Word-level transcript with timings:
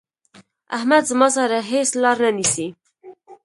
احمد 0.77 1.03
زما 1.11 1.27
سره 1.35 1.57
هيڅ 1.71 1.89
لار 2.01 2.17
نه 2.23 2.29
نيسي. 2.37 2.67